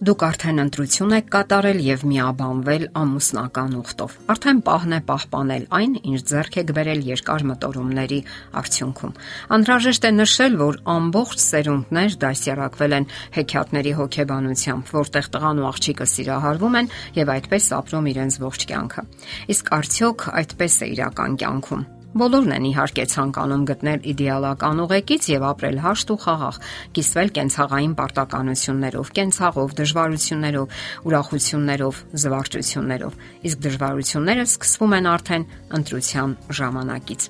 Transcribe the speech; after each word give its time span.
Դուք 0.00 0.22
արդեն 0.24 0.60
ընտրություն 0.62 1.10
եք 1.12 1.26
կատարել 1.28 1.80
եւ 1.84 2.04
միաբանվել 2.08 2.84
ամուսնական 2.96 3.74
ուխտով։ 3.80 4.14
Արդեն 4.32 4.62
պահն 4.64 4.94
է 4.96 5.00
պահպանել 5.10 5.66
այն, 5.76 5.98
ինչ 6.08 6.20
ձեռք 6.30 6.56
եք 6.62 6.72
բերել 6.78 7.02
երկար 7.10 7.44
մտորումների 7.50 8.20
արդյունքում։ 8.62 9.12
Անհրաժեշտ 9.58 10.08
է 10.08 10.14
նշել, 10.16 10.58
որ 10.64 10.80
ամբողջ 10.96 11.44
սերունդներ 11.44 12.18
դասյարակվել 12.24 12.96
են 12.96 13.08
հեքիաթների 13.36 13.94
հոգեբանությամբ, 14.00 14.96
որտեղ 14.96 15.32
տղան 15.36 15.60
ու 15.60 15.70
աղջիկը 15.74 16.10
սիրահարվում 16.16 16.80
են 16.80 16.92
եւ 17.20 17.36
այդպես 17.36 17.72
ապրում 17.84 18.12
իրենց 18.16 18.42
ողջ 18.48 18.68
կյանքը։ 18.72 19.08
Իսկ 19.52 19.72
արդյոք 19.80 20.28
այդպես 20.40 20.80
է 20.80 20.94
իրական 20.96 21.42
կյանքում։ 21.44 21.88
Բոլորն 22.10 22.52
են 22.56 22.64
իհարկե 22.66 23.04
ցանկանում 23.06 23.64
գտնել 23.70 24.06
իդեալական 24.10 24.80
ուղեկից 24.82 25.26
եւ 25.30 25.44
ապրել 25.46 25.76
հաշտ 25.84 26.08
ու 26.10 26.16
խաղաղ, 26.24 26.56
կիսվել 26.96 27.28
կենցաղային 27.36 27.92
պարտականություններով, 28.00 29.12
կենցաղով, 29.18 29.74
դժվարություններով, 29.78 30.80
ուրախություններով, 31.06 32.00
զվարճություններով։ 32.24 33.20
Իսկ 33.46 33.62
դժվարությունները 33.66 34.46
սկսվում 34.50 34.96
են 34.98 35.06
արդեն 35.10 35.44
ընտրության 35.78 36.34
ժամանակից։ 36.58 37.28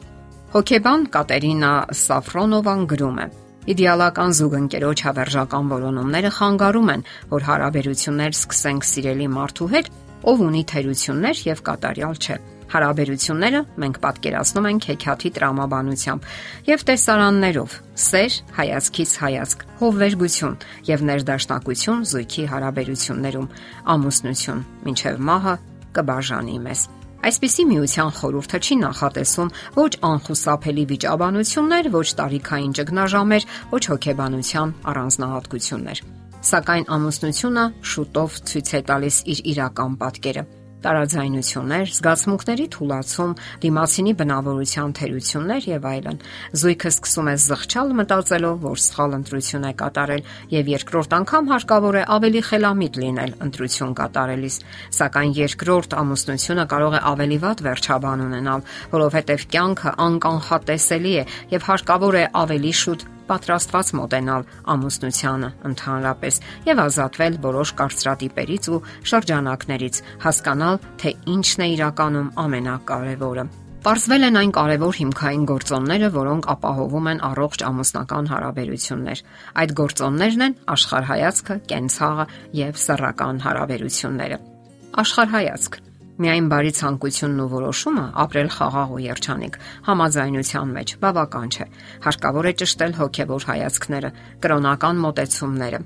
Հոկեբան 0.50 1.04
Կատերինա 1.14 1.72
Սաֆրոնովան 2.00 2.86
գրում 2.90 3.20
է. 3.20 3.26
Իդեալական 3.70 4.32
զուգընկերոջ 4.40 5.02
հավերժական 5.04 5.68
որոնումները 5.76 6.30
խանգարում 6.40 6.88
են, 6.96 7.04
որ 7.36 7.44
հարաբերություններ 7.50 8.32
սկսենք 8.40 8.88
սիրելի 8.88 9.28
մարդու 9.36 9.68
հետ, 9.76 9.92
ով 10.32 10.42
ունի 10.48 10.64
թերություններ 10.72 11.44
եւ 11.50 11.62
կատարյալ 11.68 12.18
չէ։ 12.24 12.38
Հարաբերությունները 12.70 13.60
մենք 13.82 13.96
պատկերացնում 14.04 14.66
ենք 14.70 14.84
հեքիաթի 14.90 15.30
տրամաբանությամբ 15.36 16.28
եւ 16.70 16.84
տեսարաններով՝ 16.90 17.74
սեր, 18.04 18.36
հայացքից 18.60 19.14
հայացք, 19.24 19.64
հովվերգություն 19.80 20.54
եւ 20.90 21.04
ներդաշնակություն 21.10 22.06
զույգի 22.10 22.44
հարաբերություններում, 22.54 23.50
ամուսնություն, 23.94 24.64
ինչեւ 24.94 25.20
մահը 25.30 25.54
կբաժանի 25.98 26.56
մեզ։ 26.70 26.86
Այսպիսի 27.20 27.64
միության 27.68 28.12
խորհուրդը 28.16 28.58
չի 28.64 28.76
նախատեսում 28.80 29.50
ոչ 29.76 29.90
անխուսափելի 30.08 30.84
վիճաբանություններ, 30.94 31.90
ոչ 31.92 32.06
տարիքային 32.20 32.72
ճգնաժամեր, 32.78 33.46
ոչ 33.74 33.82
հոգեբանության 33.90 34.72
առանձնահատկություններ։ 34.94 36.00
Սակայն 36.50 36.88
ամուսնությունը 36.96 37.66
շուտով 37.92 38.40
ցույց 38.48 38.72
է 38.72 38.80
տալիս 38.88 39.20
իր 39.34 39.44
իրական 39.52 40.00
պատկերը 40.00 40.46
տարաձայնություններ, 40.84 41.92
զգացմունքների 41.96 42.66
թուլացում, 42.74 43.32
դիմացինի 43.64 44.12
բնավորության 44.20 44.94
թերություններ 45.00 45.68
եւ 45.70 45.86
այլն։ 45.90 46.18
Զույգը 46.60 46.90
սկսում 46.90 47.30
է 47.30 47.34
զղջալ 47.44 47.94
մտածելով, 48.00 48.56
որ 48.64 48.80
սխալ 48.84 49.16
ընտրություն 49.20 49.68
է 49.70 49.72
կատարել 49.80 50.24
եւ 50.56 50.72
երկրորդ 50.74 51.16
անգամ 51.20 51.50
հարկավոր 51.50 52.00
է 52.00 52.04
ավելի 52.16 52.42
խելամիտ 52.50 53.00
լինել 53.04 53.32
ընտրություն 53.50 53.94
կատարելիս։ 54.00 54.56
Սակայն 55.00 55.32
երկրորդ 55.40 55.96
ամուսնությունը 56.00 56.66
կարող 56.74 56.98
է 56.98 57.04
ավելի 57.10 57.38
վատ 57.44 57.64
վերջաբան 57.70 58.26
ունենալ, 58.30 58.66
որովհետեւ 58.96 59.46
կյանքը 59.54 59.96
անկանխատեսելի 60.10 61.14
է 61.20 61.24
եւ 61.54 61.70
հարկավոր 61.70 62.20
է 62.20 62.26
ավելի 62.40 62.74
շուտ 62.80 63.08
պատրաստված 63.30 63.94
մոտենալ 64.00 64.46
ամուսնությանը 64.74 65.50
ընդհանրապես 65.70 66.40
եւ 66.66 66.84
ազատվել 66.84 67.40
որոշ 67.46 67.72
կարծրատիպերից 67.80 68.70
ու 68.74 68.84
շրջանակներից, 69.14 70.04
հասկանալ, 70.26 70.78
թե 71.00 71.16
ինչն 71.34 71.66
է 71.66 71.68
իրականում 71.78 72.30
ամենակարևորը։ 72.44 73.44
Պարզվել 73.80 74.24
են 74.28 74.36
այն 74.36 74.50
կարևոր 74.52 74.96
հիմքային 75.00 75.44
գործոնները, 75.48 76.08
որոնք 76.12 76.48
ապահովում 76.52 77.06
են 77.14 77.22
առողջ 77.30 77.62
ամուսնական 77.70 78.28
հարաբերություններ։ 78.34 79.22
Այդ 79.64 79.74
գործոններն 79.80 80.46
են 80.50 80.56
աշխարհայացքը, 80.76 81.60
կենցաղը 81.72 82.26
եւ 82.60 82.82
սեռական 82.84 83.44
հարաբերությունները։ 83.48 84.42
Աշխարհայացք 85.00 85.80
Միայն 86.20 86.48
բարի 86.52 86.70
ցանկությունն 86.76 87.38
ու 87.40 87.48
որոշումը 87.48 88.02
ապրել 88.24 88.48
խաղաղ 88.52 88.90
ու 88.92 88.98
երջանիկ 89.06 89.54
համաձայնության 89.86 90.74
մեջ 90.76 90.90
բավական 91.04 91.54
չէ։ 91.54 91.66
Հարկավոր 92.04 92.48
է 92.50 92.52
ճշտել 92.60 92.92
հոգեվոր 92.98 93.46
հայացքները, 93.50 94.10
կրոնական 94.44 95.00
մոտեցումները։ 95.06 95.80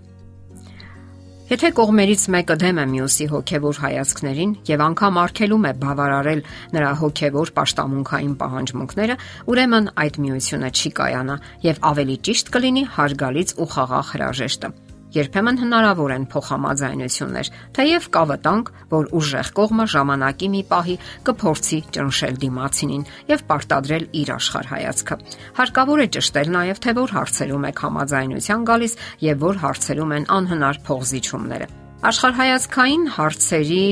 Եթե 1.45 1.69
կողմերից 1.77 2.23
մեկը 2.35 2.55
դեմ 2.65 2.79
է 2.83 2.85
մյուսի 2.91 3.27
հոգեվոր 3.31 3.79
հայացքներին 3.85 4.55
եւ 4.75 4.85
անգամ 4.85 5.19
արգելում 5.23 5.67
է 5.69 5.73
բավարարել 5.83 6.41
նրա 6.75 6.93
հոգեվոր 7.05 7.53
աշտամունքային 7.65 8.33
պահանջմունքները, 8.41 9.19
ուրեմն 9.53 9.91
այդ 10.07 10.19
միությունը 10.25 10.73
չի 10.73 10.95
կայանա 11.05 11.37
եւ 11.69 11.85
ավելի 11.93 12.19
ճիշտ 12.31 12.51
կլինի 12.57 12.89
հարգալից 12.97 13.55
ու 13.61 13.69
խաղաղ 13.77 14.11
հրաժեշտը 14.15 14.73
երբեմն 15.15 15.61
հնարավոր 15.63 16.15
են 16.15 16.25
փոխհամաձայնություններ, 16.33 17.51
թեև 17.79 18.09
կա 18.15 18.23
վտանգ, 18.31 18.71
որ 18.95 19.09
ուժեղ 19.19 19.51
կողմը 19.59 19.87
ժամանակի 19.95 20.49
մի 20.55 20.63
պահի 20.71 20.97
կփորձի 21.29 21.79
ճնշել 21.95 22.39
դիմացինին 22.45 23.05
եւ 23.31 23.45
պարտադրել 23.51 24.07
իր 24.21 24.33
աշխարհայացքը։ 24.35 25.19
Հարկավոր 25.59 26.05
է 26.05 26.09
ճշտել 26.19 26.55
նաեւ 26.55 26.83
թե 26.85 26.97
որ 27.01 27.15
հարցերում 27.19 27.69
եք 27.71 27.85
համաձայնության 27.85 28.67
գալիս 28.71 28.97
եւ 29.25 29.45
որ 29.45 29.61
հարցերում 29.65 30.15
են 30.19 30.29
անհնար 30.39 30.81
փողզիչումները։ 30.89 31.69
Աշխարհայացքային 32.05 33.05
հարցերի 33.15 33.85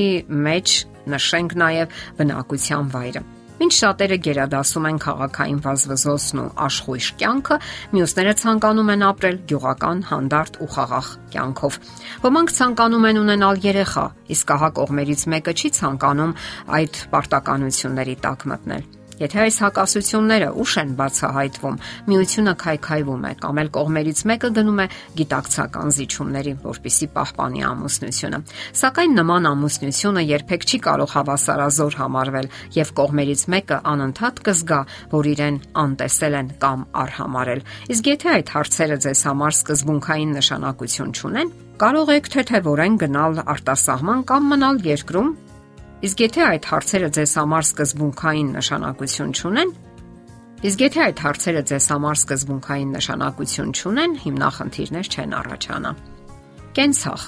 մեջ 0.47 0.75
նշենք 1.13 1.55
նաեւ 1.63 2.03
բնակության 2.19 2.91
վայրը։ 2.93 3.23
Ինչ 3.63 3.71
շատերը 3.77 4.15
գերադասում 4.25 4.87
են 4.89 4.97
քաղաքային 5.03 5.59
վազվզոցն 5.63 6.39
ու 6.41 6.47
աշխույժ 6.65 7.05
կյանքը, 7.21 7.57
մյուսները 7.93 8.33
ցանկանում 8.41 8.91
են 8.93 9.05
ապրել 9.07 9.37
գյուղական, 9.51 10.01
հանդարտ 10.09 10.57
ու 10.65 10.67
խաղաղ 10.73 11.11
կյանքով։ 11.35 11.77
Ոմանք 12.25 12.53
ցանկանում 12.57 13.07
են 13.11 13.21
ունենալ 13.23 13.61
երեխա, 13.63 14.05
իսկ 14.35 14.51
ահա 14.57 14.69
կողմերից 14.81 15.23
մեկը 15.35 15.55
չի 15.63 15.71
ցանկանում 15.79 16.35
այդ 16.79 16.99
պարտականությունների 17.15 18.17
տակ 18.27 18.45
մտնել։ 18.51 19.02
Եթե 19.21 19.39
այս 19.43 19.57
հակասությունները 19.63 20.47
ուշ 20.63 20.73
են 20.81 20.91
բացահայտվում, 20.97 21.75
միությունը 22.09 22.53
քայքայվում 22.63 23.25
է 23.29 23.33
կամ 23.43 23.59
էլ 23.63 23.69
կողմերից 23.77 24.21
մեկը 24.31 24.49
գնում 24.57 24.81
է 24.83 24.87
գիտակցական 25.19 25.93
զիջումների, 25.97 26.53
որpիսի 26.63 27.07
պահպանի 27.13 27.65
ամուսնությունը։ 27.69 28.39
Սակայն 28.81 29.15
նման 29.19 29.49
ամուսնությունը 29.53 30.23
երբեք 30.33 30.65
չի 30.65 30.79
կարող 30.87 31.13
հավասարազոր 31.13 31.97
համարվել 32.01 32.49
եւ 32.73 32.93
կողմերից 33.03 33.45
մեկը 33.53 33.77
անընդհատ 33.93 34.41
կզգա, 34.49 34.81
որ 35.13 35.29
իրեն 35.33 35.59
անտեսել 35.83 36.37
են 36.41 36.49
կամ 36.63 36.87
արհամարել։ 37.03 37.63
Իսկ 37.93 38.09
եթե 38.13 38.33
այդ 38.33 38.53
հարցերը 38.57 38.97
ձեզ 39.03 39.23
համար 39.29 39.57
սկզբունքային 39.61 40.35
նշանակություն 40.39 41.13
չունեն, 41.13 41.53
կարող 41.83 42.11
եք 42.13 42.27
թեթևորեն 42.33 42.97
գնալ 43.01 43.39
արտասահման 43.53 44.19
կամ 44.29 44.51
մնալ 44.53 44.77
երկրում, 44.87 45.31
Իսկ 46.03 46.21
եթե 46.23 46.41
այդ 46.43 46.65
հարցերը 46.67 47.09
ձեզ 47.15 47.33
համար 47.39 47.63
սկզբունքային 47.63 48.47
նշանակություն 48.57 49.29
չունեն, 49.39 49.69
իսկ 50.67 50.81
եթե 50.83 50.99
այդ 51.03 51.21
հարցերը 51.23 51.61
ձեզ 51.69 51.85
համար 51.93 52.17
սկզբունքային 52.19 52.89
նշանակություն 52.97 53.71
չունեն, 53.71 54.17
հիմնախնդիրներ 54.23 55.09
չեն 55.13 55.35
առաջանա։ 55.39 55.93
Կենցաղ 56.75 57.23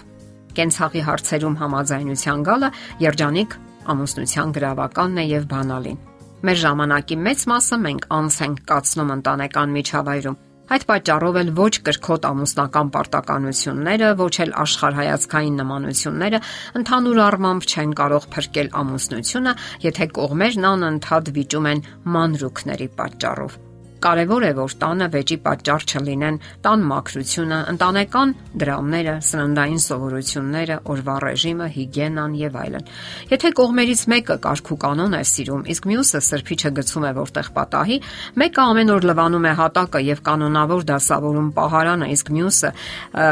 Կենցաղի 0.55 1.01
հարցերում 1.05 1.55
համաձայնության 1.61 2.43
գալը 2.47 2.69
երջանիկ 3.05 3.55
ամուսնության 3.95 4.53
գրավականն 4.55 5.19
է 5.19 5.25
եւ 5.29 5.47
բանալին։ 5.55 5.97
Մեր 6.45 6.59
ժամանակի 6.65 7.17
մեծ 7.25 7.45
մասը 7.51 7.79
մենք 7.85 8.07
անց 8.15 8.39
ենք 8.45 8.61
կացնում 8.71 9.13
ընտանեկան 9.15 9.75
միջավայրում 9.75 10.39
Այդ 10.65 10.83
պատճառով 10.89 11.35
էլ 11.41 11.49
ոչ 11.59 11.73
կրկոտ 11.85 12.23
ամուսնական 12.25 12.87
պարտականությունները, 12.95 14.07
ոչ 14.21 14.31
էլ 14.45 14.53
աշխարհայացքային 14.63 15.59
նմանությունները 15.61 16.39
ընդհանուր 16.81 17.21
առմամբ 17.27 17.69
չեն 17.69 17.93
կարող 18.01 18.27
փրկել 18.33 18.73
ամուսնությունը, 18.81 19.55
եթե 19.85 20.09
կողմերն 20.17 20.67
անընդհատ 20.73 21.31
վիճում 21.37 21.71
են 21.75 21.85
մանրուքների 22.17 22.91
պատճառով։ 22.97 23.61
Կարևոր 24.05 24.43
է, 24.45 24.49
որ 24.53 24.73
տանը 24.81 25.05
վեճի 25.15 25.35
պատճառ 25.41 25.83
չլինեն 25.89 26.35
տան 26.61 26.83
մաքրությունը, 26.89 27.57
ընտանեկան 27.71 28.33
դրամները, 28.61 29.15
սննդային 29.25 29.81
սովորությունները, 29.81 30.77
օրվա 30.93 31.15
ռեժիմը, 31.23 31.69
հիգիենան 31.75 32.35
եւ 32.37 32.59
այլն։ 32.61 32.85
Եթե 33.33 33.51
կողմերից 33.57 34.03
մեկը 34.13 34.37
կարգու 34.45 34.77
կանոն 34.85 35.17
է 35.17 35.23
սիրում, 35.31 35.65
իսկ 35.73 35.89
մյուսը 35.89 36.21
սրբիչը 36.29 36.71
գցում 36.77 37.07
է 37.09 37.11
որտեղ 37.17 37.49
պատահի, 37.57 37.97
մեկը 38.45 38.61
ամեն 38.75 38.93
օր 38.93 39.09
լվանում 39.09 39.49
է 39.49 39.55
հատակը 39.65 40.03
եւ 40.05 40.23
կանոնավոր 40.29 40.87
դասավորում 40.93 41.49
պահարանը, 41.57 42.13
իսկ 42.13 42.31
մյուսը 42.37 42.73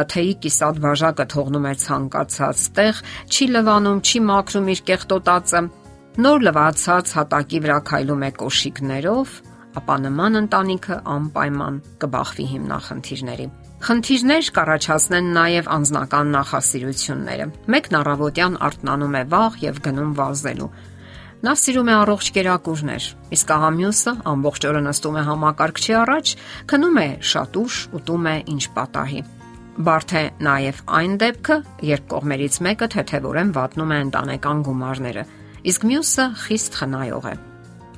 թեյի 0.10 0.36
կիսատ 0.42 0.84
բաժակը 0.90 1.30
թողնում 1.38 1.70
է 1.70 1.78
ցանկացած 1.86 2.68
տեղ, 2.82 3.06
չի 3.30 3.50
լվանում, 3.54 4.04
չի 4.10 4.26
մաքրում 4.34 4.70
իր 4.74 4.86
կեղտոտածը 4.90 5.66
նոր 6.14 6.44
լվացած 6.46 7.18
հատակի 7.18 7.60
վրա 7.64 7.78
քայլում 7.90 8.24
է 8.24 8.30
կոշիկներով, 8.38 9.32
ապա 9.80 9.96
նման 10.06 10.40
ընտանիքը 10.44 10.98
անպայման 11.14 11.78
կբախվի 12.04 12.46
հիմնախնդիրների։ 12.54 13.48
Խնդիրներ 13.84 14.50
կառաջացնեն 14.56 15.30
նաև 15.36 15.70
անznական 15.76 16.34
նախասիրությունները։ 16.38 17.48
Մեկն 17.74 17.98
առավոտյան 18.00 18.58
արթնանում 18.70 19.18
է 19.20 19.24
վաղ 19.34 19.58
եւ 19.64 19.80
գնում 19.88 20.12
վազելու։ 20.20 20.70
Նա 21.44 21.54
սիրում 21.60 21.90
է 21.92 21.96
առողջ 22.00 22.28
կերակուրներ, 22.38 23.06
իսկ 23.36 23.50
ահամյուսը 23.58 24.12
ամբողջ 24.32 24.68
օրը 24.70 24.82
նստում 24.88 25.18
է 25.20 25.24
համակարգչի 25.28 25.96
առաջ, 26.00 26.34
քնում 26.72 27.00
է 27.04 27.08
շատ 27.34 27.60
ուշ, 27.60 27.80
ուտում 28.00 28.30
է 28.32 28.36
ինչ 28.54 28.64
պատահի։ 28.80 29.22
Բարդ 29.84 30.14
է 30.14 30.26
նաև 30.48 30.84
այն 31.04 31.16
դեպքը, 31.24 31.58
երբ 31.92 32.12
կողմերից 32.14 32.60
մեկը 32.70 32.94
թեթևորեն 32.96 33.56
վատնում 33.58 33.92
է 33.92 34.04
ընտանեկան 34.08 34.68
գումարները, 34.70 35.24
իսկ 35.74 35.90
մյուսը 35.92 36.30
խիստ 36.46 36.80
խնայող 36.80 37.28
է։ 37.34 37.42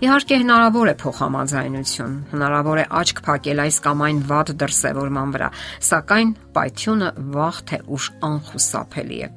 Իհարկե 0.03 0.37
հնարավոր 0.41 0.89
է 0.91 0.93
փոխհամաձայնություն, 0.99 2.15
հնարավոր 2.33 2.79
է 2.81 2.85
աչք 2.99 3.19
փակել 3.23 3.61
այս 3.63 3.77
կամ 3.85 4.01
այն 4.05 4.17
վատ 4.27 4.49
դրսևորման 4.59 5.29
վրա, 5.35 5.47
սակայն 5.87 6.33
պայթյունը 6.57 7.11
վաղ 7.35 7.61
թե 7.69 7.79
ուշ 7.95 8.07
անխուսափելի 8.27 9.19
է։ 9.23 9.29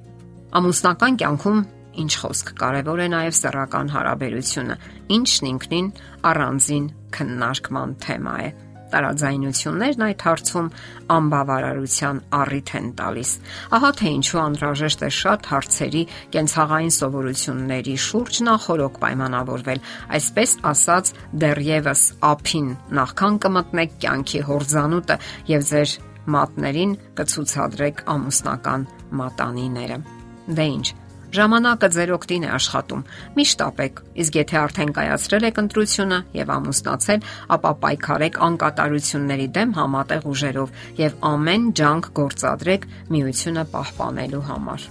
Ամուսնական 0.58 1.18
կյանքում 1.22 1.60
ինչ 2.02 2.12
խոսք, 2.22 2.50
կարևոր 2.58 3.04
է 3.04 3.08
նաև 3.14 3.38
սեռական 3.38 3.92
հարաբերությունը, 3.94 4.78
ինչն 5.14 5.48
ինքնին 5.52 5.92
առանձին 6.32 6.90
քննարկման 7.14 7.94
թեմա 8.02 8.34
է 8.42 8.50
տարաձայնություններն 8.92 10.04
այդ 10.08 10.24
հարցում 10.28 10.68
անբավարարության 11.14 12.20
առիթ 12.38 12.72
են 12.78 12.88
տալիս։ 12.98 13.30
Ահա 13.78 13.90
թե 13.98 14.12
ինչու 14.18 14.40
անհրաժեշտ 14.44 15.04
է 15.08 15.10
շատ 15.18 15.48
հարցերի 15.52 16.02
կենցաղային 16.36 16.94
սովորությունների 16.98 17.96
շուրջ 18.08 18.40
նախորոք 18.48 19.00
պայմանավորվել, 19.04 19.82
այսպես 20.18 20.54
ասած, 20.72 21.12
դեռևս 21.44 22.02
ափին, 22.32 22.68
նախքան 22.98 23.42
կմտնեք 23.48 23.98
կյանքի 24.04 24.40
հորձանուտը 24.48 25.18
եւ 25.54 25.68
ձեր 25.72 25.98
մատներին 26.28 26.96
կցուցադրեք 27.18 28.02
ամուսնական 28.14 28.88
մատանիները։ 29.20 30.00
Դե 30.48 30.66
ինչ, 30.78 30.86
Ժամանակը 31.28 31.88
ձեր 31.92 32.10
օգտին 32.16 32.44
է 32.46 32.50
աշխատում։ 32.56 33.00
Միշտ 33.36 33.62
ապեք, 33.64 33.98
իսկ 34.22 34.36
եթե 34.38 34.56
արդեն 34.62 34.92
կայացրել 34.96 35.46
եք 35.48 35.58
ընտրությունը 35.62 36.18
եւ 36.38 36.52
ամուսնացել, 36.54 37.26
ապա 37.56 37.72
պայքարեք 37.82 38.38
անկատարությունների 38.48 39.48
դեմ 39.58 39.74
համատեղ 39.78 40.28
ուժերով 40.32 40.72
եւ 41.02 41.18
ամեն 41.32 41.66
ջանք 41.80 42.08
գործադրեք 42.16 42.88
միությունը 43.12 43.64
պահպանելու 43.76 44.42
համար։ 44.48 44.88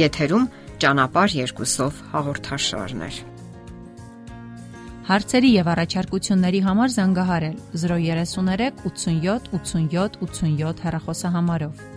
Եթերում 0.00 0.48
ճանապար 0.80 1.36
երկուսով 1.44 2.00
հաղորդաշարներ։ 2.14 3.20
Հարցերի 5.10 5.48
եւ 5.58 5.68
առաջարկությունների 5.74 6.60
համար 6.70 6.92
զանգահարել 6.96 7.56
033 7.84 8.84
87 8.88 9.48
87 9.58 10.20
87 10.24 10.84
հեռախոսահամարով։ 10.86 11.89